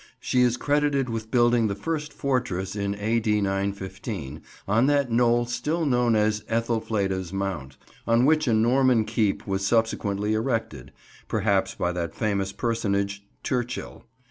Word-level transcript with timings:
She 0.19 0.41
is 0.41 0.57
credited 0.57 1.11
with 1.11 1.29
building 1.29 1.67
the 1.67 1.75
first 1.75 2.11
fortress 2.11 2.75
in 2.75 2.95
A.D. 2.95 3.39
915, 3.39 4.41
on 4.67 4.87
that 4.87 5.11
knoll 5.11 5.45
still 5.45 5.85
known 5.85 6.15
as 6.15 6.41
"Ethelfleda's 6.49 7.31
Mount," 7.31 7.77
on 8.07 8.25
which 8.25 8.47
a 8.47 8.53
Norman 8.55 9.05
keep 9.05 9.45
was 9.45 9.63
subsequently 9.63 10.33
erected, 10.33 10.91
perhaps 11.27 11.75
by 11.75 11.91
that 11.91 12.15
famous 12.15 12.51
personage 12.51 13.23
Turchil. 13.43 14.03